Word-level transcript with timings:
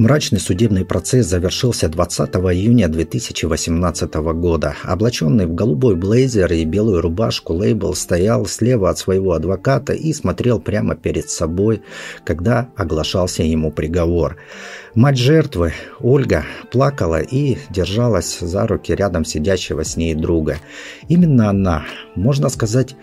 Мрачный 0.00 0.40
судебный 0.40 0.86
процесс 0.86 1.26
завершился 1.26 1.86
20 1.86 2.30
июня 2.54 2.88
2018 2.88 4.14
года. 4.14 4.74
Облаченный 4.82 5.44
в 5.44 5.54
голубой 5.54 5.94
блейзер 5.94 6.50
и 6.54 6.64
белую 6.64 7.02
рубашку, 7.02 7.52
Лейбл 7.52 7.94
стоял 7.94 8.46
слева 8.46 8.88
от 8.88 8.96
своего 8.96 9.32
адвоката 9.32 9.92
и 9.92 10.14
смотрел 10.14 10.58
прямо 10.58 10.94
перед 10.94 11.28
собой, 11.28 11.82
когда 12.24 12.70
оглашался 12.76 13.42
ему 13.42 13.72
приговор. 13.72 14.38
Мать 14.94 15.18
жертвы, 15.18 15.74
Ольга, 16.00 16.46
плакала 16.72 17.20
и 17.20 17.58
держалась 17.68 18.38
за 18.40 18.66
руки 18.66 18.94
рядом 18.94 19.26
сидящего 19.26 19.84
с 19.84 19.98
ней 19.98 20.14
друга. 20.14 20.56
Именно 21.08 21.50
она, 21.50 21.84
можно 22.14 22.48
сказать, 22.48 22.96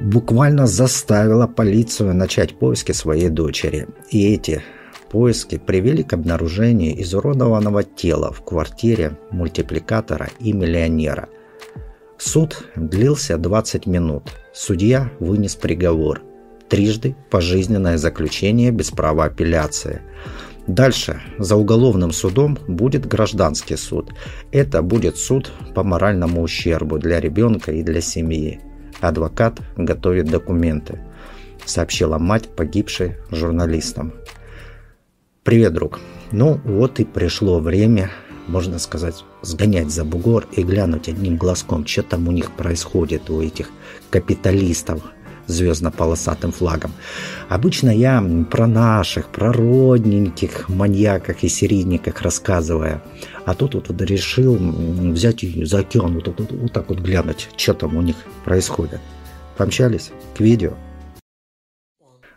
буквально 0.00 0.66
заставила 0.66 1.46
полицию 1.46 2.14
начать 2.14 2.58
поиски 2.58 2.92
своей 2.92 3.28
дочери. 3.28 3.88
И 4.08 4.32
эти 4.32 4.62
Поиски 5.10 5.58
привели 5.58 6.04
к 6.04 6.12
обнаружению 6.12 7.02
изуродованного 7.02 7.82
тела 7.82 8.32
в 8.32 8.44
квартире 8.44 9.18
мультипликатора 9.32 10.28
и 10.38 10.52
миллионера. 10.52 11.28
Суд 12.16 12.64
длился 12.76 13.36
20 13.36 13.86
минут. 13.86 14.30
Судья 14.54 15.10
вынес 15.18 15.56
приговор. 15.56 16.22
Трижды 16.68 17.16
пожизненное 17.28 17.98
заключение 17.98 18.70
без 18.70 18.92
права 18.92 19.24
апелляции. 19.24 20.00
Дальше 20.68 21.20
за 21.38 21.56
уголовным 21.56 22.12
судом 22.12 22.56
будет 22.68 23.06
гражданский 23.06 23.76
суд. 23.76 24.12
Это 24.52 24.80
будет 24.80 25.16
суд 25.16 25.50
по 25.74 25.82
моральному 25.82 26.40
ущербу 26.40 26.98
для 26.98 27.18
ребенка 27.18 27.72
и 27.72 27.82
для 27.82 28.00
семьи. 28.00 28.60
Адвокат 29.00 29.58
готовит 29.76 30.26
документы, 30.26 31.00
сообщила 31.64 32.18
мать 32.18 32.48
погибшей 32.54 33.16
журналистам. 33.32 34.12
Привет, 35.42 35.72
друг. 35.72 36.00
Ну 36.32 36.60
вот 36.64 37.00
и 37.00 37.06
пришло 37.06 37.60
время, 37.60 38.10
можно 38.46 38.78
сказать, 38.78 39.24
сгонять 39.40 39.90
за 39.90 40.04
бугор 40.04 40.46
и 40.52 40.62
глянуть 40.62 41.08
одним 41.08 41.38
глазком, 41.38 41.86
что 41.86 42.02
там 42.02 42.28
у 42.28 42.30
них 42.30 42.50
происходит, 42.50 43.30
у 43.30 43.40
этих 43.40 43.70
капиталистов 44.10 45.00
звездно-полосатым 45.46 46.52
флагом. 46.52 46.92
Обычно 47.48 47.88
я 47.88 48.22
про 48.50 48.66
наших, 48.66 49.28
про 49.28 49.50
родненьких 49.50 50.68
маньяках 50.68 51.42
и 51.42 51.48
серийниках 51.48 52.20
рассказываю. 52.20 53.00
А 53.46 53.54
тут 53.54 53.74
вот 53.74 53.90
решил 54.02 54.58
взять 54.58 55.42
за 55.66 55.78
океан 55.78 56.16
вот, 56.16 56.28
вот, 56.28 56.52
вот 56.52 56.72
так 56.74 56.90
вот 56.90 56.98
глянуть, 56.98 57.48
что 57.56 57.72
там 57.72 57.96
у 57.96 58.02
них 58.02 58.16
происходит. 58.44 59.00
Помчались 59.56 60.10
к 60.36 60.40
видео. 60.40 60.74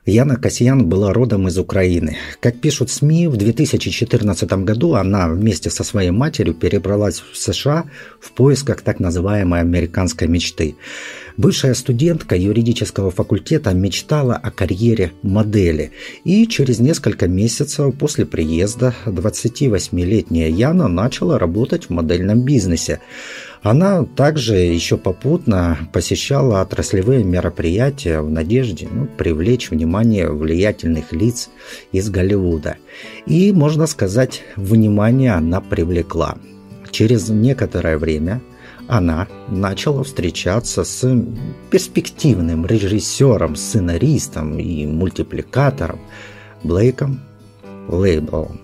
Яна 0.06 0.36
Касьян 0.36 0.90
была 0.90 1.14
родом 1.14 1.48
из 1.48 1.58
Украины. 1.58 2.18
Как 2.42 2.60
пишут 2.60 2.90
СМИ, 2.90 3.30
в 3.30 3.38
2014 3.38 4.52
году 4.66 4.96
она 4.96 5.30
вместе 5.30 5.70
со 5.70 5.86
своей 5.86 6.12
матерью 6.12 6.54
перебралась 6.54 7.22
в 7.22 7.38
США 7.38 7.86
в 8.20 8.34
поисках 8.34 8.82
так 8.82 9.00
называемой 9.00 9.62
американской 9.62 10.28
мечты. 10.28 10.76
Бывшая 11.38 11.74
студентка 11.74 12.36
юридического 12.36 13.10
факультета 13.10 13.74
мечтала 13.74 14.36
о 14.36 14.52
карьере 14.52 15.14
модели. 15.24 15.92
И 16.24 16.48
через 16.48 16.80
несколько 16.80 17.28
месяцев 17.28 17.96
после 17.98 18.26
приезда 18.26 18.94
28-летняя 19.06 20.50
Яна 20.50 20.88
начала 20.88 21.40
работать 21.40 21.86
в 21.86 21.90
модельном 21.90 22.42
бизнесе. 22.42 23.00
Она 23.64 24.06
также 24.06 24.56
еще 24.56 24.98
попутно 24.98 25.90
посещала 25.94 26.62
отраслевые 26.62 27.24
мероприятия 27.24 28.20
в 28.20 28.30
надежде 28.30 28.90
ну, 28.92 29.08
привлечь 29.18 29.72
внимание 29.72 30.30
влиятельных 30.30 31.14
лиц 31.14 31.50
из 31.92 32.10
Голливуда. 32.10 32.76
И, 33.26 33.54
можно 33.54 33.88
сказать, 33.88 34.44
внимание 34.58 35.32
она 35.32 35.62
привлекла. 35.62 36.38
Через 36.94 37.28
некоторое 37.30 37.98
время 37.98 38.40
она 38.88 39.28
начала 39.48 40.04
встречаться 40.04 40.84
с 40.84 41.26
перспективным 41.72 42.68
режиссером, 42.68 43.56
сценаристом 43.56 44.60
и 44.60 44.86
мультипликатором 44.86 46.00
Блейком 46.64 47.20
Лейблом. 47.88 48.63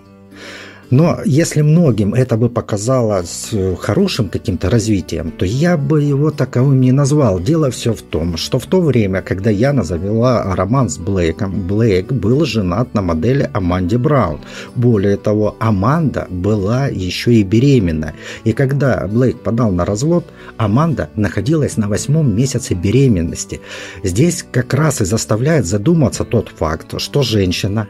Но 0.92 1.20
если 1.24 1.62
многим 1.62 2.14
это 2.16 2.36
бы 2.36 2.50
показалось 2.50 3.50
э, 3.52 3.76
хорошим 3.80 4.30
каким-то 4.30 4.70
развитием, 4.70 5.32
то 5.32 5.46
я 5.46 5.78
бы 5.78 6.02
его 6.02 6.32
таковым 6.32 6.82
не 6.82 6.92
назвал. 6.92 7.40
Дело 7.40 7.70
все 7.70 7.94
в 7.94 8.02
том, 8.02 8.38
что 8.38 8.58
в 8.58 8.66
то 8.66 8.82
время, 8.82 9.22
когда 9.22 9.52
Яна 9.52 9.84
завела 9.84 10.56
роман 10.56 10.90
с 10.90 10.98
Блейком, 10.98 11.68
Блейк 11.68 12.12
был 12.12 12.44
женат 12.46 12.94
на 12.96 13.02
модели 13.04 13.50
Аманде 13.54 13.98
Браун. 14.00 14.40
Более 14.76 15.18
того, 15.18 15.56
Аманда 15.60 16.28
была 16.30 16.88
еще 16.88 17.34
и 17.36 17.44
беременна. 17.44 18.14
И 18.44 18.54
когда 18.54 19.08
Блейк 19.08 19.40
подал 19.42 19.72
на 19.72 19.86
развод, 19.86 20.26
Аманда 20.58 21.10
находилась 21.16 21.78
на 21.78 21.88
восьмом 21.88 22.36
месяце 22.36 22.74
беременности. 22.74 23.62
Здесь 24.04 24.44
как 24.52 24.74
раз 24.74 25.02
и 25.02 25.06
заставляет 25.06 25.68
задуматься 25.68 26.24
тот 26.24 26.50
факт, 26.50 27.00
что 27.00 27.22
женщина 27.22 27.88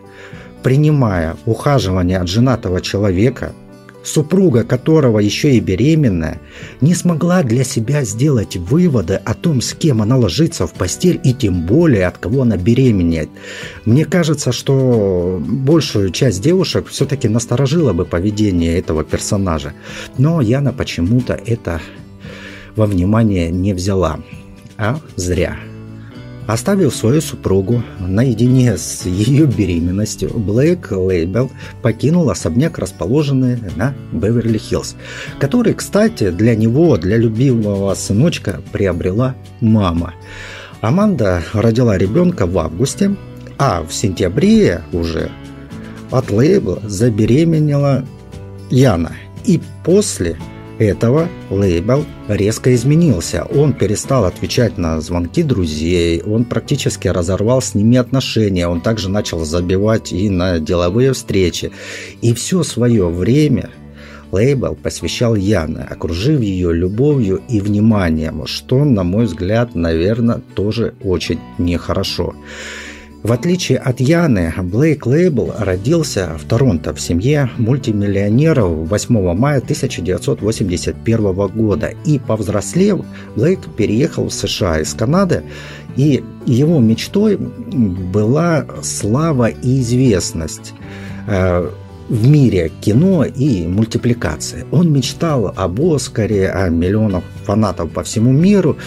принимая 0.64 1.38
ухаживание 1.46 2.20
от 2.20 2.28
женатого 2.28 2.82
человека, 2.82 3.54
супруга 4.04 4.64
которого 4.64 5.20
еще 5.20 5.56
и 5.56 5.60
беременная, 5.60 6.40
не 6.82 6.94
смогла 6.94 7.44
для 7.44 7.64
себя 7.64 8.04
сделать 8.04 8.56
выводы 8.56 9.16
о 9.16 9.34
том, 9.34 9.62
с 9.62 9.74
кем 9.74 10.02
она 10.02 10.18
ложится 10.18 10.68
в 10.68 10.74
постель 10.74 11.20
и 11.24 11.34
тем 11.34 11.66
более 11.66 12.08
от 12.08 12.18
кого 12.18 12.44
она 12.44 12.58
беременеет. 12.58 13.30
Мне 13.86 14.06
кажется, 14.06 14.52
что 14.52 15.42
большую 15.46 16.12
часть 16.12 16.42
девушек 16.42 16.88
все-таки 16.88 17.28
насторожило 17.28 17.94
бы 17.94 18.06
поведение 18.06 18.78
этого 18.78 19.04
персонажа. 19.04 19.74
Но 20.18 20.42
Яна 20.42 20.74
почему-то 20.74 21.34
это 21.34 21.82
во 22.76 22.86
внимание 22.86 23.52
не 23.52 23.74
взяла. 23.74 24.20
А 24.78 25.00
зря. 25.18 25.58
Оставив 26.50 26.96
свою 26.96 27.22
супругу 27.22 27.84
наедине 28.00 28.76
с 28.76 29.06
ее 29.06 29.46
беременностью, 29.46 30.32
Блейк 30.34 30.92
Лейбел 30.92 31.52
покинул 31.84 32.28
особняк, 32.32 32.80
расположенный 32.80 33.60
на 33.76 33.94
Беверли-Хиллз, 34.12 34.96
который, 35.40 35.76
кстати, 35.76 36.32
для 36.32 36.56
него, 36.56 36.98
для 36.98 37.18
любимого 37.18 37.94
сыночка, 37.94 38.62
приобрела 38.72 39.36
мама. 39.62 40.16
Аманда 40.82 41.44
родила 41.54 42.00
ребенка 42.00 42.48
в 42.48 42.58
августе, 42.58 43.16
а 43.60 43.84
в 43.84 43.94
сентябре 43.94 44.82
уже 44.92 45.30
от 46.10 46.32
Лейбла 46.32 46.80
забеременела 46.82 48.06
Яна. 48.72 49.12
И 49.46 49.62
после 49.86 50.40
этого 50.80 51.28
лейбл 51.50 52.06
резко 52.28 52.74
изменился. 52.74 53.44
Он 53.44 53.74
перестал 53.74 54.26
отвечать 54.26 54.78
на 54.78 55.02
звонки 55.02 55.44
друзей, 55.44 56.22
он 56.22 56.46
практически 56.46 57.08
разорвал 57.08 57.62
с 57.62 57.76
ними 57.76 57.98
отношения, 57.98 58.68
он 58.68 58.82
также 58.82 59.10
начал 59.10 59.44
забивать 59.46 60.12
и 60.14 60.30
на 60.30 60.60
деловые 60.60 61.14
встречи. 61.14 61.72
И 62.22 62.34
все 62.34 62.64
свое 62.64 63.08
время 63.10 63.70
лейбл 64.32 64.76
посвящал 64.76 65.36
Яне, 65.36 65.86
окружив 65.90 66.42
ее 66.42 66.74
любовью 66.74 67.42
и 67.50 67.60
вниманием, 67.60 68.46
что, 68.48 68.86
на 68.86 69.04
мой 69.04 69.26
взгляд, 69.26 69.76
наверное, 69.76 70.42
тоже 70.56 70.94
очень 71.04 71.40
нехорошо. 71.58 72.36
В 73.22 73.34
отличие 73.34 73.80
от 73.80 74.00
Яны, 74.00 74.54
Блейк 74.64 75.06
Лейбл 75.06 75.54
родился 75.60 76.38
в 76.40 76.46
Торонто 76.46 76.94
в 76.94 77.02
семье 77.02 77.50
мультимиллионеров 77.58 78.88
8 78.90 79.34
мая 79.34 79.58
1981 79.58 81.34
года. 81.48 81.92
И 82.06 82.18
повзрослев, 82.18 83.02
Блейк 83.36 83.60
переехал 83.76 84.30
в 84.30 84.34
США 84.34 84.80
из 84.80 84.94
Канады, 84.94 85.44
и 85.98 86.24
его 86.46 86.80
мечтой 86.80 87.36
была 87.36 88.66
слава 88.84 89.50
и 89.50 89.82
известность 89.82 90.74
э, 91.28 91.70
в 92.10 92.28
мире 92.28 92.72
кино 92.82 93.24
и 93.24 93.68
мультипликации. 93.68 94.66
Он 94.72 94.92
мечтал 94.92 95.54
об 95.56 95.80
Оскаре, 95.82 96.50
о 96.50 96.70
миллионах 96.70 97.24
фанатов 97.46 97.92
по 97.92 98.04
всему 98.04 98.32
миру. 98.32 98.78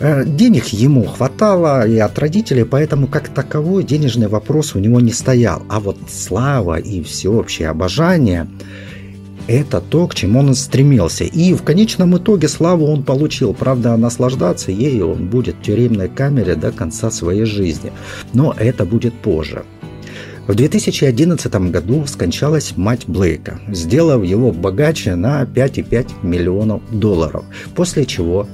Э, 0.00 0.24
денег 0.24 0.66
ему 0.68 1.04
хватало 1.04 1.86
и 1.86 1.98
от 1.98 2.18
родителей, 2.18 2.64
поэтому 2.64 3.06
как 3.06 3.28
таковой 3.28 3.84
денежный 3.84 4.28
вопрос 4.28 4.74
у 4.74 4.78
него 4.78 5.00
не 5.00 5.12
стоял. 5.12 5.62
А 5.68 5.80
вот 5.80 5.98
слава 6.08 6.78
и 6.78 7.02
всеобщее 7.02 7.68
обожание– 7.68 8.48
это 9.46 9.80
то, 9.82 10.06
к 10.06 10.14
чему 10.14 10.40
он 10.40 10.54
стремился. 10.54 11.24
И 11.24 11.52
в 11.52 11.62
конечном 11.62 12.16
итоге 12.16 12.48
славу 12.48 12.86
он 12.86 13.02
получил. 13.02 13.52
Правда, 13.52 13.96
наслаждаться 13.96 14.70
ею 14.70 15.10
он 15.10 15.26
будет 15.26 15.56
в 15.56 15.62
тюремной 15.62 16.08
камере 16.08 16.54
до 16.54 16.72
конца 16.72 17.10
своей 17.10 17.44
жизни. 17.44 17.92
Но 18.32 18.54
это 18.56 18.86
будет 18.86 19.12
позже. 19.14 19.64
В 20.46 20.54
2011 20.54 21.54
году 21.70 22.04
скончалась 22.06 22.76
мать 22.76 23.04
Блейка, 23.06 23.60
сделав 23.68 24.22
его 24.22 24.52
богаче 24.52 25.14
на 25.14 25.42
5,5 25.44 26.22
миллионов 26.22 26.82
долларов, 26.90 27.44
после 27.74 28.04
чего 28.04 28.46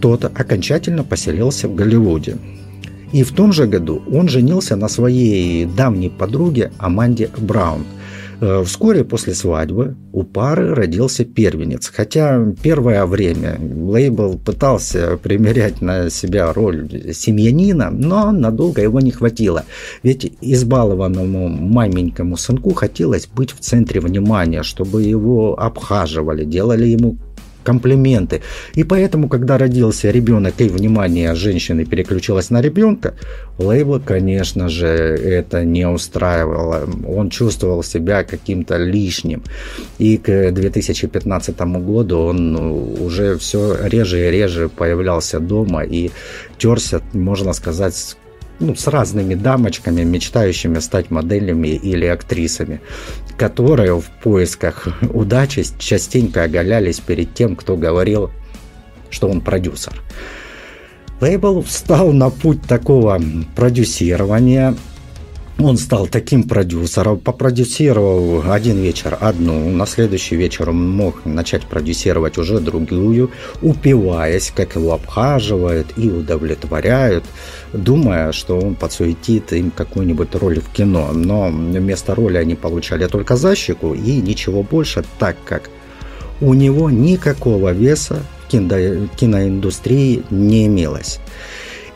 тот 0.00 0.24
окончательно 0.24 1.04
поселился 1.04 1.68
в 1.68 1.74
Голливуде. 1.74 2.38
И 3.12 3.22
в 3.22 3.32
том 3.32 3.52
же 3.52 3.66
году 3.66 4.02
он 4.10 4.28
женился 4.28 4.74
на 4.74 4.88
своей 4.88 5.66
давней 5.66 6.08
подруге 6.08 6.72
Аманде 6.78 7.28
Браун. 7.36 7.84
Э, 8.40 8.62
вскоре 8.64 9.04
после 9.04 9.34
свадьбы 9.34 9.96
у 10.12 10.22
пары 10.22 10.74
родился 10.74 11.24
первенец, 11.24 11.90
хотя 11.94 12.44
первое 12.62 13.06
время 13.06 13.58
лейбл 13.60 14.38
пытался 14.38 15.16
примерять 15.16 15.80
на 15.80 16.10
себя 16.10 16.52
роль 16.52 17.12
семьянина, 17.12 17.90
но 17.90 18.32
надолго 18.32 18.82
его 18.82 19.00
не 19.00 19.10
хватило, 19.10 19.64
ведь 20.02 20.32
избалованному 20.40 21.48
маменькому 21.48 22.36
сынку 22.36 22.74
хотелось 22.74 23.26
быть 23.26 23.52
в 23.52 23.60
центре 23.60 24.00
внимания, 24.00 24.62
чтобы 24.62 25.02
его 25.02 25.58
обхаживали, 25.58 26.44
делали 26.44 26.86
ему 26.86 27.18
комплименты. 27.64 28.42
И 28.74 28.84
поэтому, 28.84 29.28
когда 29.28 29.58
родился 29.58 30.10
ребенок 30.10 30.54
и 30.58 30.68
внимание 30.68 31.34
женщины 31.34 31.84
переключилось 31.84 32.50
на 32.50 32.60
ребенка, 32.60 33.14
Лейбла, 33.58 33.98
конечно 33.98 34.68
же, 34.68 34.86
это 34.86 35.64
не 35.64 35.88
устраивало. 35.88 36.88
Он 37.08 37.30
чувствовал 37.30 37.82
себя 37.82 38.22
каким-то 38.24 38.76
лишним. 38.76 39.42
И 39.98 40.18
к 40.18 40.52
2015 40.52 41.60
году 41.60 42.18
он 42.18 42.52
ну, 42.52 42.96
уже 43.00 43.36
все 43.38 43.76
реже 43.82 44.28
и 44.28 44.30
реже 44.30 44.68
появлялся 44.68 45.40
дома 45.40 45.82
и 45.82 46.10
терся, 46.58 47.00
можно 47.12 47.52
сказать, 47.52 48.16
ну, 48.60 48.74
с 48.74 48.86
разными 48.86 49.34
дамочками, 49.34 50.04
мечтающими 50.04 50.78
стать 50.80 51.10
моделями 51.10 51.68
или 51.68 52.06
актрисами, 52.06 52.80
которые 53.36 54.00
в 54.00 54.06
поисках 54.22 54.88
удачи 55.12 55.64
частенько 55.78 56.44
оголялись 56.44 57.00
перед 57.00 57.34
тем, 57.34 57.56
кто 57.56 57.76
говорил, 57.76 58.30
что 59.10 59.28
он 59.28 59.40
продюсер. 59.40 60.00
Лейбл 61.20 61.62
встал 61.62 62.12
на 62.12 62.30
путь 62.30 62.62
такого 62.62 63.20
продюсирования– 63.54 64.74
он 65.58 65.76
стал 65.78 66.08
таким 66.08 66.42
продюсером, 66.42 67.18
попродюсировал 67.18 68.50
один 68.50 68.78
вечер 68.78 69.16
одну, 69.20 69.70
на 69.70 69.86
следующий 69.86 70.36
вечер 70.36 70.70
он 70.70 70.90
мог 70.90 71.24
начать 71.24 71.62
продюсировать 71.62 72.38
уже 72.38 72.58
другую, 72.58 73.30
упиваясь, 73.62 74.52
как 74.54 74.74
его 74.74 74.92
обхаживают 74.92 75.86
и 75.96 76.10
удовлетворяют, 76.10 77.24
думая, 77.72 78.32
что 78.32 78.58
он 78.58 78.74
подсуетит 78.74 79.52
им 79.52 79.70
какую-нибудь 79.70 80.34
роль 80.34 80.60
в 80.60 80.68
кино. 80.70 81.12
Но 81.12 81.48
вместо 81.48 82.14
роли 82.14 82.36
они 82.38 82.56
получали 82.56 83.06
только 83.06 83.36
защику 83.36 83.94
и 83.94 84.20
ничего 84.20 84.62
больше, 84.62 85.04
так 85.18 85.36
как 85.44 85.70
у 86.40 86.54
него 86.54 86.90
никакого 86.90 87.70
веса 87.70 88.22
киноиндустрии 88.50 90.22
не 90.30 90.66
имелось. 90.66 91.20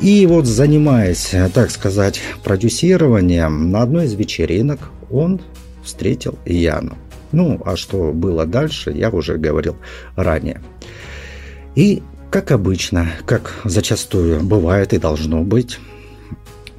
И 0.00 0.26
вот 0.26 0.46
занимаясь, 0.46 1.34
так 1.52 1.70
сказать, 1.70 2.20
продюсированием, 2.44 3.72
на 3.72 3.82
одной 3.82 4.06
из 4.06 4.14
вечеринок 4.14 4.90
он 5.10 5.40
встретил 5.82 6.38
Яну. 6.44 6.96
Ну, 7.32 7.60
а 7.64 7.76
что 7.76 8.12
было 8.12 8.46
дальше, 8.46 8.92
я 8.92 9.10
уже 9.10 9.36
говорил 9.36 9.76
ранее. 10.14 10.62
И, 11.74 12.02
как 12.30 12.52
обычно, 12.52 13.10
как 13.26 13.54
зачастую 13.64 14.42
бывает 14.42 14.92
и 14.92 14.98
должно 14.98 15.42
быть, 15.42 15.78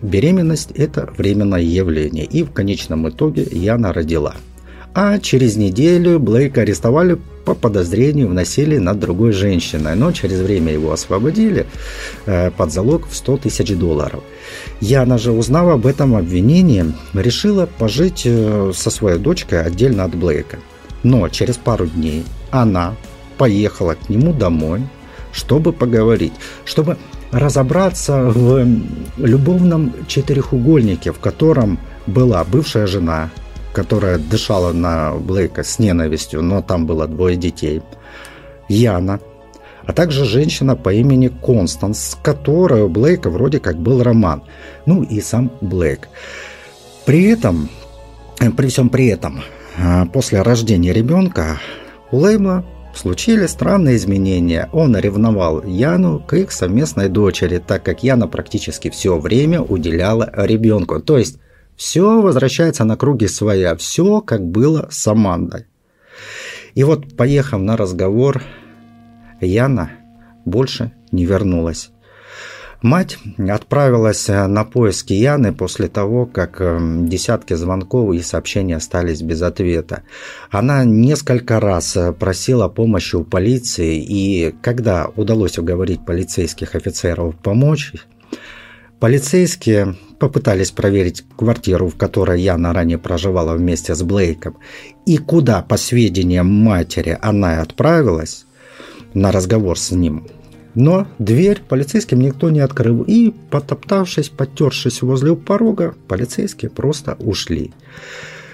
беременность– 0.02 0.72
это 0.76 1.10
временное 1.18 1.62
явление. 1.62 2.26
И 2.26 2.44
в 2.44 2.52
конечном 2.52 3.10
итоге 3.10 3.44
Яна 3.52 3.92
родила– 3.92 4.36
а 4.94 5.20
через 5.20 5.56
неделю 5.56 6.20
Блейка 6.20 6.62
арестовали 6.62 7.18
по 7.46 7.56
подозрению 7.56 8.28
в 8.28 8.34
насилии 8.34 8.78
над 8.78 9.00
другой 9.00 9.32
женщиной, 9.32 9.96
но 9.96 10.12
через 10.12 10.40
время 10.40 10.74
его 10.74 10.92
освободили 10.92 11.66
э, 12.26 12.52
под 12.52 12.72
залог 12.72 13.08
в 13.08 13.16
100 13.16 13.38
тысяч 13.38 13.76
долларов. 13.76 14.24
Яна 14.82 15.18
же, 15.18 15.32
узнав 15.32 15.70
об 15.70 15.86
этом 15.86 16.16
обвинении, 16.16 16.86
решила 17.14 17.66
пожить 17.66 18.24
э, 18.26 18.72
со 18.76 18.90
своей 18.90 19.18
дочкой 19.18 19.64
отдельно 19.64 20.04
от 20.04 20.16
Блейка. 20.16 20.60
Но 21.04 21.28
через 21.30 21.56
пару 21.58 21.88
дней 21.88 22.24
она 22.52 22.96
поехала 23.38 23.96
к 23.96 24.10
нему 24.10 24.34
домой, 24.34 24.82
чтобы 25.32 25.72
поговорить, 25.72 26.34
чтобы 26.66 26.98
разобраться 27.32 28.24
в 28.24 28.68
любовном 29.18 29.94
четырехугольнике, 30.08 31.12
в 31.12 31.20
котором 31.20 31.80
была 32.08 32.44
бывшая 32.44 32.88
жена, 32.88 33.30
которая 33.80 34.18
дышала 34.18 34.74
на 34.74 35.14
Блейка 35.14 35.64
с 35.64 35.80
ненавистью, 35.80 36.42
но 36.42 36.62
там 36.62 36.86
было 36.86 37.08
двое 37.08 37.38
детей. 37.38 37.82
Яна, 38.68 39.22
а 39.86 39.94
также 39.94 40.26
женщина 40.26 40.76
по 40.76 40.94
имени 40.94 41.30
Констанс, 41.30 42.10
с 42.10 42.16
которой 42.16 42.82
у 42.82 42.90
Блейка 42.90 43.30
вроде 43.30 43.62
как 43.62 43.78
был 43.78 44.04
роман. 44.04 44.44
Ну 44.86 45.04
и 45.04 45.22
сам 45.22 45.50
Блейк. 45.62 46.10
При 47.06 47.24
этом, 47.24 47.70
э, 48.42 48.52
при 48.52 48.68
всем 48.68 48.90
при 48.90 49.08
этом, 49.08 49.44
э, 49.78 50.06
после 50.12 50.42
рождения 50.42 50.92
ребенка 50.92 51.62
у 52.12 52.18
Лейбла 52.18 52.66
случились 52.94 53.52
странные 53.52 53.96
изменения. 53.96 54.68
Он 54.74 54.98
ревновал 54.98 55.64
Яну 55.64 56.20
к 56.20 56.34
их 56.34 56.52
совместной 56.52 57.08
дочери, 57.08 57.64
так 57.66 57.84
как 57.84 58.04
Яна 58.04 58.28
практически 58.28 58.90
все 58.90 59.18
время 59.18 59.62
уделяла 59.62 60.30
ребенку. 60.36 61.00
То 61.00 61.18
есть 61.18 61.38
все 61.80 62.22
возвращается 62.22 62.84
на 62.84 62.98
круги 62.98 63.28
своя, 63.28 63.74
все 63.78 64.20
как 64.20 64.46
было 64.46 64.90
с 64.92 65.08
Амандой. 65.08 65.66
И 66.76 66.84
вот, 66.84 67.16
поехав 67.16 67.62
на 67.62 67.78
разговор, 67.78 68.44
Яна 69.40 69.90
больше 70.44 70.92
не 71.14 71.26
вернулась. 71.26 71.92
Мать 72.82 73.18
отправилась 73.38 74.28
на 74.28 74.66
поиски 74.66 75.14
Яны 75.14 75.54
после 75.54 75.88
того, 75.88 76.26
как 76.26 76.60
эм, 76.60 77.08
десятки 77.08 77.54
звонков 77.54 78.14
и 78.14 78.22
сообщений 78.22 78.76
остались 78.76 79.22
без 79.22 79.42
ответа. 79.42 80.04
Она 80.52 80.84
несколько 80.84 81.62
раз 81.62 81.98
просила 82.20 82.68
помощи 82.68 83.16
у 83.16 83.24
полиции, 83.24 84.04
и 84.04 84.54
когда 84.62 85.08
удалось 85.16 85.58
уговорить 85.58 86.06
полицейских 86.06 86.76
офицеров 86.76 87.38
помочь, 87.38 87.94
полицейские 89.00 89.96
попытались 90.20 90.72
проверить 90.72 91.24
квартиру, 91.38 91.88
в 91.88 91.96
которой 91.96 92.42
Яна 92.42 92.74
ранее 92.74 92.98
проживала 92.98 93.54
вместе 93.56 93.96
с 93.96 94.04
Блейком, 94.04 94.58
и 95.06 95.18
куда, 95.18 95.62
по 95.62 95.78
сведениям 95.78 96.48
матери, 96.48 97.18
она 97.22 97.62
отправилась 97.62 98.46
на 99.14 99.32
разговор 99.32 99.80
с 99.80 99.92
ним. 99.92 100.28
Но 100.76 101.08
дверь 101.18 101.62
полицейским 101.68 102.22
никто 102.22 102.50
не 102.50 102.60
открыл, 102.60 103.04
и, 103.04 103.34
потоптавшись, 103.50 104.30
потершись 104.30 105.02
возле 105.02 105.36
порога, 105.36 105.96
полицейские 106.08 106.70
просто 106.70 107.16
ушли. 107.20 107.72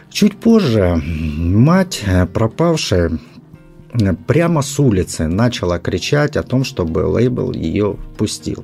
Чуть 0.09 0.37
позже 0.37 1.01
мать 1.05 2.03
пропавшая 2.33 3.19
прямо 4.27 4.61
с 4.61 4.79
улицы 4.79 5.27
начала 5.27 5.77
кричать 5.79 6.37
о 6.37 6.43
том, 6.43 6.63
чтобы 6.63 6.99
лейбл 6.99 7.51
ее 7.51 7.97
впустил. 8.13 8.63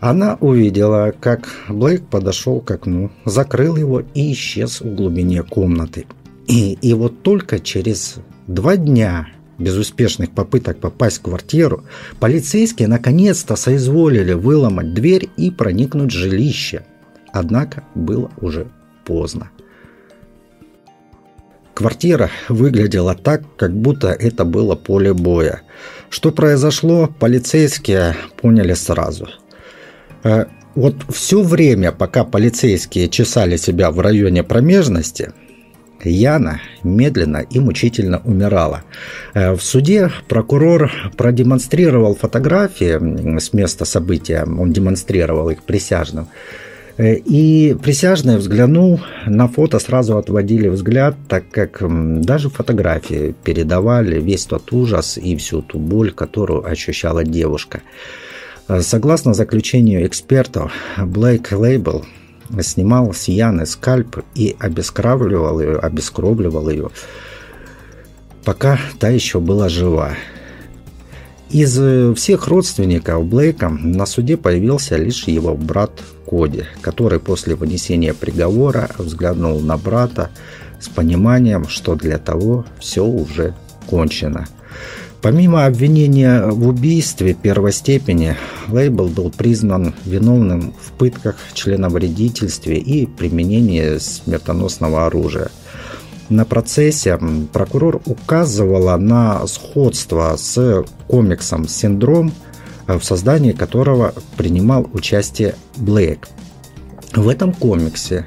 Она 0.00 0.36
увидела, 0.40 1.12
как 1.18 1.48
Блейк 1.68 2.06
подошел 2.06 2.60
к 2.60 2.70
окну, 2.70 3.10
закрыл 3.24 3.76
его 3.76 4.02
и 4.14 4.32
исчез 4.32 4.80
в 4.80 4.94
глубине 4.94 5.42
комнаты. 5.42 6.06
И, 6.46 6.74
и 6.74 6.92
вот 6.92 7.22
только 7.22 7.58
через 7.58 8.16
два 8.46 8.76
дня 8.76 9.28
безуспешных 9.58 10.32
попыток 10.32 10.78
попасть 10.80 11.18
в 11.18 11.22
квартиру, 11.22 11.84
полицейские 12.20 12.88
наконец-то 12.88 13.56
соизволили 13.56 14.34
выломать 14.34 14.92
дверь 14.92 15.30
и 15.38 15.50
проникнуть 15.50 16.12
в 16.12 16.16
жилище. 16.16 16.84
Однако 17.32 17.82
было 17.94 18.30
уже 18.40 18.68
поздно. 19.04 19.50
Квартира 21.72 22.30
выглядела 22.48 23.14
так, 23.14 23.42
как 23.56 23.74
будто 23.74 24.08
это 24.08 24.44
было 24.44 24.76
поле 24.76 25.12
боя. 25.12 25.62
Что 26.10 26.32
произошло, 26.32 27.10
полицейские 27.18 28.14
поняли 28.40 28.74
сразу– 28.74 29.28
вот 30.74 30.94
все 31.08 31.42
время, 31.42 31.90
пока 31.90 32.24
полицейские 32.24 33.08
чесали 33.08 33.56
себя 33.56 33.90
в 33.90 34.00
районе 34.00 34.42
промежности, 34.42 35.32
Яна 36.04 36.60
медленно 36.82 37.38
и 37.38 37.58
мучительно 37.58 38.20
умирала. 38.24 38.82
Э, 39.34 39.52
в 39.52 39.62
суде 39.62 40.10
прокурор 40.28 40.92
продемонстрировал 41.16 42.14
фотографии 42.14 43.38
с 43.38 43.52
места 43.52 43.84
события, 43.84 44.44
он 44.44 44.72
демонстрировал 44.72 45.50
их 45.50 45.62
присяжным. 45.62 46.28
Э, 46.98 47.14
и 47.14 47.74
присяжные, 47.82 48.38
взглянул 48.38 49.00
на 49.26 49.48
фото, 49.48 49.78
сразу 49.78 50.16
отводили 50.16 50.68
взгляд, 50.68 51.16
так 51.28 51.48
как 51.50 51.82
даже 52.20 52.50
фотографии 52.50 53.34
передавали 53.44 54.20
весь 54.20 54.44
тот 54.46 54.72
ужас 54.72 55.18
и 55.18 55.36
всю 55.36 55.62
ту 55.62 55.78
боль, 55.78 56.12
которую 56.12 56.66
ощущала 56.66 57.24
девушка. 57.24 57.80
Согласно 58.80 59.32
заключению 59.32 60.06
экспертов, 60.06 60.72
Блейк 60.98 61.52
Лейбл 61.52 62.04
снимал 62.60 63.14
с 63.14 63.28
Яны 63.28 63.64
скальп 63.64 64.24
и 64.34 64.56
обескравливал 64.58 65.60
ее, 65.60 65.78
обескровливал 65.78 66.68
ее, 66.68 66.90
пока 68.44 68.78
та 68.98 69.08
еще 69.08 69.38
была 69.38 69.68
жива. 69.68 70.14
Из 71.50 71.78
всех 72.16 72.48
родственников 72.48 73.24
Блейка 73.24 73.68
на 73.68 74.04
суде 74.04 74.36
появился 74.36 74.96
лишь 74.96 75.28
его 75.28 75.54
брат 75.54 75.92
Коди, 76.28 76.64
который 76.80 77.20
после 77.20 77.54
вынесения 77.54 78.14
приговора 78.14 78.90
взглянул 78.98 79.60
на 79.60 79.76
брата, 79.76 80.30
с 80.80 80.88
пониманием, 80.88 81.68
что 81.68 81.94
для 81.94 82.18
того 82.18 82.66
все 82.80 83.04
уже 83.04 83.54
кончено. 83.86 84.46
Помимо 85.26 85.66
обвинения 85.66 86.46
в 86.46 86.68
убийстве 86.68 87.34
первой 87.34 87.72
степени, 87.72 88.36
Лейбл 88.68 89.08
был 89.08 89.28
признан 89.28 89.92
виновным 90.04 90.72
в 90.80 90.92
пытках, 90.92 91.34
членовредительстве 91.52 92.78
и 92.78 93.06
применении 93.06 93.98
смертоносного 93.98 95.06
оружия. 95.06 95.50
На 96.28 96.44
процессе 96.44 97.18
прокурор 97.52 98.00
указывала 98.06 98.96
на 98.98 99.44
сходство 99.48 100.36
с 100.38 100.84
комиксом 101.08 101.66
«Синдром», 101.66 102.32
в 102.86 103.02
создании 103.02 103.50
которого 103.50 104.14
принимал 104.36 104.88
участие 104.92 105.56
Блейк. 105.74 106.28
В 107.16 107.28
этом 107.28 107.52
комиксе 107.52 108.26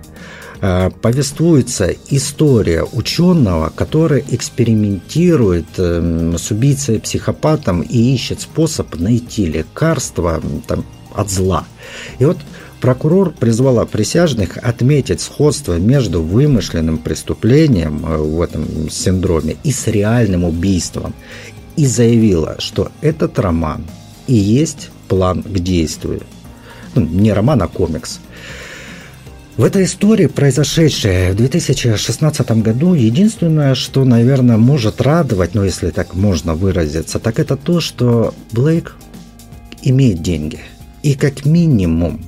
повествуется 0.59 1.95
история 2.09 2.83
ученого, 2.83 3.71
который 3.73 4.23
экспериментирует 4.29 5.67
эм, 5.77 6.37
с 6.37 6.51
убийцей-психопатом 6.51 7.81
и 7.81 8.13
ищет 8.13 8.41
способ 8.41 8.95
найти 8.99 9.45
лекарство 9.45 10.41
там, 10.67 10.85
от 11.13 11.29
зла. 11.29 11.65
И 12.19 12.25
вот 12.25 12.37
прокурор 12.81 13.31
призвала 13.31 13.85
присяжных 13.85 14.57
отметить 14.57 15.21
сходство 15.21 15.77
между 15.77 16.21
вымышленным 16.21 16.97
преступлением 16.97 18.05
э, 18.05 18.17
в 18.17 18.41
этом 18.41 18.89
синдроме 18.89 19.55
и 19.63 19.71
с 19.71 19.87
реальным 19.87 20.43
убийством. 20.43 21.13
И 21.77 21.85
заявила, 21.85 22.55
что 22.59 22.91
этот 22.99 23.39
роман 23.39 23.85
и 24.27 24.35
есть 24.35 24.89
план 25.07 25.41
к 25.41 25.59
действию. 25.59 26.23
Ну, 26.95 27.05
не 27.05 27.31
роман, 27.31 27.61
а 27.61 27.69
комикс– 27.69 28.19
в 29.59 29.63
этой 29.65 29.83
истории, 29.83 30.27
произошедшей 30.27 31.31
в 31.31 31.35
2016 31.35 32.49
году, 32.61 32.93
единственное, 32.93 33.75
что, 33.75 34.05
наверное, 34.05 34.55
может 34.55 35.01
радовать, 35.01 35.53
ну, 35.53 35.65
если 35.65 35.89
так 35.89 36.15
можно 36.15 36.55
выразиться, 36.55 37.19
так 37.19 37.39
это 37.39 37.57
то, 37.57 37.81
что 37.81 38.33
Блейк 38.53 38.95
имеет 39.81 40.21
деньги. 40.21 40.61
И 41.03 41.13
как 41.13 41.43
минимум 41.43 42.25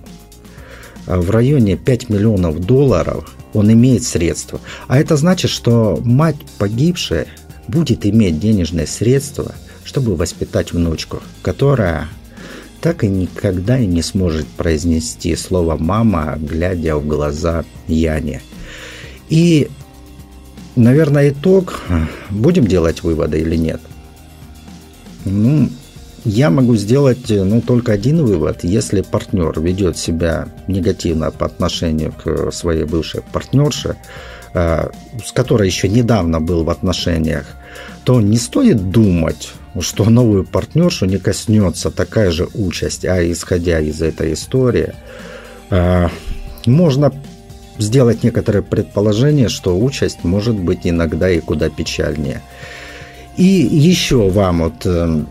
в 1.06 1.30
районе 1.30 1.78
5 1.78 2.10
миллионов 2.10 2.60
долларов 2.60 3.34
он 3.54 3.72
имеет 3.72 4.04
средства. 4.04 4.60
А 4.90 5.00
это 5.00 5.16
значит, 5.16 5.52
что 5.52 6.02
мать 6.04 6.36
погибшая 6.58 7.28
будет 7.70 8.06
иметь 8.06 8.42
денежные 8.42 8.88
средства, 8.88 9.56
чтобы 9.86 10.18
воспитать 10.18 10.74
внучку, 10.74 11.24
которая 11.44 12.10
так 12.82 13.04
и 13.04 13.08
никогда 13.08 13.78
и 13.78 13.86
не 13.86 14.02
сможет 14.02 14.48
произнести 14.48 15.36
слово 15.36 15.78
«мама», 15.78 16.38
глядя 16.40 16.98
в 16.98 17.08
глаза 17.08 17.64
Яне. 17.88 18.42
И, 19.30 19.70
наверное, 20.76 21.30
итог. 21.30 21.82
Будем 22.30 22.66
делать 22.68 23.04
выводы 23.04 23.40
или 23.40 23.56
нет? 23.56 23.82
Ну, 25.26 25.70
я 26.26 26.50
могу 26.50 26.76
сделать 26.76 27.30
ну, 27.30 27.62
только 27.62 27.94
один 27.94 28.26
вывод. 28.26 28.64
Если 28.64 29.02
партнер 29.02 29.60
ведет 29.60 29.98
себя 29.98 30.48
негативно 30.68 31.32
по 31.32 31.46
отношению 31.46 32.14
к 32.14 32.52
своей 32.52 32.84
бывшей 32.84 33.22
партнерше, 33.32 33.96
э, 34.54 34.90
с 35.24 35.32
которой 35.32 35.68
еще 35.68 35.88
недавно 35.88 36.42
был 36.42 36.64
в 36.64 36.70
отношениях, 36.70 37.46
то 38.04 38.20
не 38.22 38.38
стоит 38.38 38.92
думать, 38.92 39.54
что 39.80 40.10
новую 40.10 40.44
партнершу 40.44 41.06
не 41.06 41.18
коснется 41.18 41.92
такая 41.92 42.32
же 42.32 42.48
участь. 42.54 43.06
А 43.06 43.24
исходя 43.24 43.80
из 43.80 44.02
этой 44.02 44.34
истории, 44.34 44.94
а, 45.70 46.10
можно 46.66 47.14
сделать 47.78 48.24
некоторые 48.24 48.64
предположения, 48.64 49.50
что 49.50 49.78
участь 49.80 50.24
может 50.24 50.56
быть 50.56 50.82
иногда 50.84 51.30
и 51.30 51.40
куда 51.40 51.70
печальнее. 51.70 52.42
И 53.38 53.44
еще 53.44 54.30
вам 54.30 54.60
вот 54.64 54.86
э, 54.86 55.24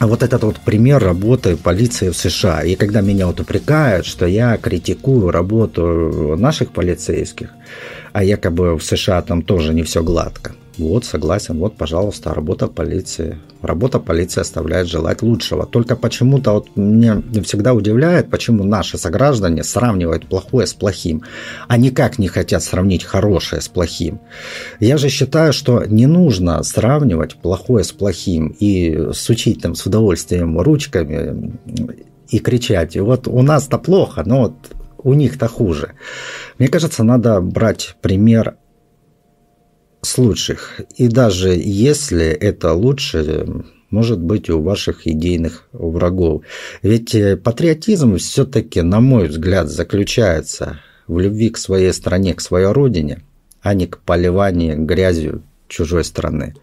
вот 0.00 0.22
этот 0.22 0.42
вот 0.44 0.60
пример 0.60 1.02
работы 1.02 1.56
полиции 1.56 2.10
в 2.10 2.16
США. 2.16 2.62
И 2.62 2.76
когда 2.76 3.00
меня 3.00 3.26
вот 3.26 3.40
упрекают, 3.40 4.06
что 4.06 4.26
я 4.26 4.56
критикую 4.58 5.30
работу 5.30 6.36
наших 6.36 6.72
полицейских, 6.72 7.50
а 8.12 8.22
якобы 8.22 8.76
в 8.76 8.84
США 8.84 9.22
там 9.22 9.42
тоже 9.42 9.72
не 9.74 9.82
все 9.82 10.02
гладко. 10.02 10.54
Вот, 10.78 11.04
согласен, 11.04 11.58
вот, 11.58 11.76
пожалуйста, 11.76 12.32
работа 12.32 12.66
полиции. 12.66 13.38
Работа 13.60 13.98
полиции 13.98 14.40
оставляет 14.40 14.88
желать 14.88 15.22
лучшего. 15.22 15.66
Только 15.66 15.96
почему-то 15.96 16.52
вот 16.52 16.76
мне 16.76 17.22
всегда 17.42 17.74
удивляет, 17.74 18.30
почему 18.30 18.64
наши 18.64 18.96
сограждане 18.96 19.64
сравнивают 19.64 20.26
плохое 20.26 20.66
с 20.66 20.72
плохим, 20.72 21.22
а 21.68 21.76
никак 21.76 22.18
не 22.18 22.28
хотят 22.28 22.62
сравнить 22.62 23.04
хорошее 23.04 23.60
с 23.60 23.68
плохим. 23.68 24.20
Я 24.80 24.96
же 24.96 25.10
считаю, 25.10 25.52
что 25.52 25.84
не 25.84 26.06
нужно 26.06 26.62
сравнивать 26.62 27.36
плохое 27.36 27.84
с 27.84 27.92
плохим 27.92 28.56
и 28.58 29.12
сучить 29.12 29.60
там 29.60 29.74
с 29.74 29.84
удовольствием 29.84 30.58
ручками 30.58 31.58
и 32.28 32.38
кричать, 32.38 32.96
вот 32.96 33.28
у 33.28 33.42
нас-то 33.42 33.78
плохо, 33.78 34.22
но 34.24 34.42
вот 34.42 34.54
у 35.04 35.14
них-то 35.14 35.48
хуже. 35.48 35.92
Мне 36.58 36.68
кажется, 36.68 37.04
надо 37.04 37.40
брать 37.40 37.96
пример 38.00 38.56
с 40.02 40.18
лучших. 40.18 40.80
И 40.96 41.08
даже 41.08 41.50
если 41.54 42.26
это 42.26 42.74
лучше, 42.74 43.46
может 43.90 44.20
быть 44.20 44.50
у 44.50 44.60
ваших 44.60 45.06
идейных 45.06 45.68
врагов. 45.72 46.42
Ведь 46.82 47.14
э, 47.14 47.36
патриотизм 47.36 48.16
все-таки, 48.16 48.82
на 48.82 49.00
мой 49.00 49.28
взгляд, 49.28 49.68
заключается 49.68 50.80
в 51.06 51.20
любви 51.20 51.50
к 51.50 51.58
своей 51.58 51.92
стране, 51.92 52.34
к 52.34 52.40
своей 52.40 52.66
родине, 52.66 53.22
а 53.60 53.74
не 53.74 53.86
к 53.86 53.98
поливанию 53.98 54.84
грязью 54.84 55.42
чужой 55.68 56.04
страны. 56.04 56.54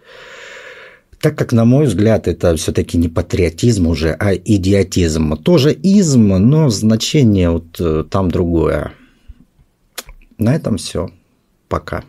Так 1.21 1.37
как, 1.37 1.51
на 1.51 1.65
мой 1.65 1.85
взгляд, 1.85 2.27
это 2.27 2.55
все-таки 2.55 2.97
не 2.97 3.09
патриотизм 3.09 3.87
уже, 3.87 4.11
а 4.19 4.33
идиотизм. 4.33 5.37
Тоже 5.37 5.73
изм, 5.73 6.29
но 6.29 6.69
значение 6.69 7.49
вот 7.51 7.79
э, 7.79 8.03
там 8.09 8.31
другое. 8.31 8.93
На 10.37 10.55
этом 10.55 10.77
все. 10.77 11.09
Пока. 11.67 12.03